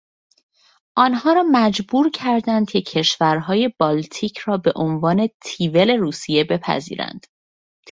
آنها 0.97 1.33
را 1.33 1.43
مجبور 1.51 2.09
کردند 2.13 2.69
که 2.69 2.81
کشورهای 2.81 3.69
بالتیک 3.79 4.37
را 4.37 4.57
به 4.57 4.73
عنوان 4.75 5.27
تیول 5.41 5.89
روسیه 5.99 6.43
بپذیرند. 6.43 7.25